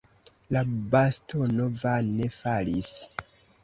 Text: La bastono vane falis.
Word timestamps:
La 0.55 0.63
bastono 0.95 1.69
vane 1.85 2.35
falis. 2.41 2.95